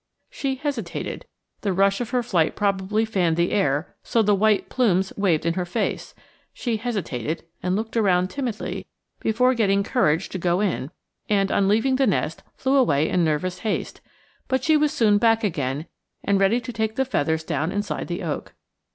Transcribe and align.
She 0.31 0.55
hesitated 0.55 1.27
the 1.61 1.73
rush 1.73 2.01
of 2.01 2.09
her 2.09 2.23
flight 2.23 2.55
probably 2.55 3.05
fanned 3.05 3.37
the 3.37 3.51
air 3.51 3.95
so 4.01 4.23
the 4.23 4.33
white 4.33 4.67
plumes 4.67 5.13
waved 5.15 5.45
in 5.45 5.53
her 5.53 5.63
face 5.63 6.15
she 6.53 6.77
hesitated 6.77 7.45
and 7.61 7.75
looked 7.75 7.95
around 7.95 8.31
timidly 8.31 8.87
before 9.19 9.53
getting 9.53 9.83
courage 9.83 10.27
to 10.29 10.39
go 10.39 10.59
in; 10.59 10.89
and 11.29 11.51
on 11.51 11.67
leaving 11.67 11.97
the 11.97 12.07
nest 12.07 12.41
flew 12.55 12.77
away 12.77 13.09
in 13.09 13.23
nervous 13.23 13.59
haste; 13.59 14.01
but 14.47 14.63
she 14.63 14.75
was 14.75 14.91
soon 14.91 15.19
back 15.19 15.43
again, 15.43 15.85
and 16.23 16.39
ready 16.39 16.59
to 16.59 16.73
take 16.73 16.95
the 16.95 17.05
feathers 17.05 17.43
down 17.43 17.71
inside 17.71 18.07
the 18.07 18.23
oak. 18.23 18.55